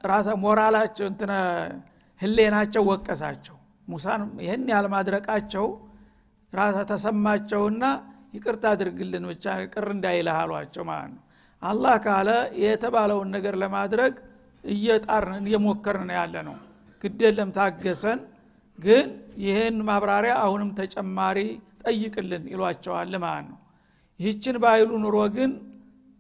ራሰ 0.04 0.28
ሞራላቸው 0.44 1.06
እንትነ 1.12 1.34
ህሌናቸው 2.22 2.84
ወቀሳቸው። 2.92 3.56
ሙሳን 3.88 4.22
ይህን 4.44 4.66
ያህል 4.72 4.88
ማድረቃቸው 4.94 5.66
ራሰ 6.54 6.78
ተሰማቸውና 6.92 7.84
ይቅርታ 8.36 8.64
አድርግልን 8.74 9.24
ብቻ 9.32 9.46
ቅር 9.74 9.88
እንዳይልህ 9.96 10.38
አሏቸው 10.42 10.84
ማለት 10.90 11.12
ነው። 11.14 11.22
አላህ 11.62 11.96
ካለ 12.06 12.30
የተባለውን 12.64 13.30
ነገር 13.36 13.56
ለማድረግ 13.64 14.14
እየጣርን 14.64 15.46
እየሞከርን 15.50 16.10
ያለ 16.18 16.36
ነው 16.48 16.56
ግደለም 17.02 17.50
ታገሰን 17.58 18.20
ግን 18.80 19.08
ይህን 19.44 19.76
ማብራሪያ 19.88 20.34
አሁንም 20.44 20.70
ተጨማሪ 20.80 21.38
ጠይቅልን 21.82 22.44
ይሏቸዋል 22.54 23.14
ማለት 23.24 23.46
ነው? 23.50 23.58
ይህችን 24.20 24.56
ባይሉ 24.64 24.90
ኑሮ 25.04 25.18
ግን 25.36 25.52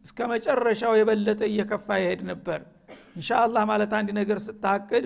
እስከ 0.05 0.19
መጨረሻው 0.31 0.93
የበለጠ 0.99 1.41
እየከፋ 1.49 1.87
ይሄድ 2.01 2.21
ነበር። 2.29 2.59
እንሻአላህ 3.15 3.63
ማለት 3.71 3.91
አንድ 3.97 4.09
ነገር 4.19 4.37
ስታቅድ 4.45 5.03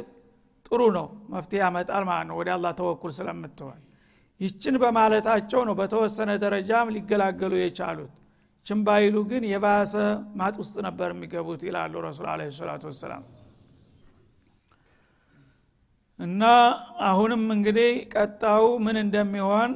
ጥሩ 0.66 0.82
ነው 0.98 1.08
መፍትሄ 1.34 1.60
ያመጣል 1.64 2.04
ማለት 2.10 2.28
ነው 2.30 2.36
ወደ 2.40 2.50
አላህ 2.56 2.72
ተወኩል 2.80 3.12
ስለምትሆን። 3.18 3.80
ይችን 4.40 4.76
በማለታቸው 4.82 5.62
ነው 5.68 5.76
በተወሰነ 5.80 6.32
ደረጃም 6.44 6.88
ሊገላገሉ 6.96 7.54
የቻሉት። 7.60 8.14
ችን 8.66 8.80
ባይሉ 8.86 9.16
ግን 9.30 9.44
የባሰ 9.50 9.94
ማጥ 10.40 10.56
ውስጥ 10.62 10.76
ነበር 10.88 11.10
የሚገቡት 11.14 11.62
ይላሉ 11.68 11.94
ረሱል 12.06 12.28
አለ 12.32 12.48
ሰላቱ 12.56 12.84
ወሰላም። 12.92 13.24
እና 16.20 16.44
አሁንም 17.08 17.44
እንግዲህ 17.56 17.90
ቀጣው 18.14 18.66
ምን 18.86 18.98
እንደሚሆን 19.02 19.72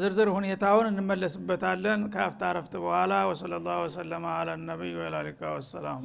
ዝርዝር 0.00 0.28
ሁኔታውን 0.36 0.86
እንመለስበታለን። 0.90 2.00
ከአፍታ 2.14 2.52
ረፍት 2.56 2.74
በኋላ 2.84 3.12
ወሰለ 3.30 3.54
ላሁ 3.66 3.78
ወሰለማ 3.86 4.26
አላ 4.36 4.56
ነቢይ 4.64 4.94
ወላሊካ 5.00 5.40
ወሰላም 5.56 6.02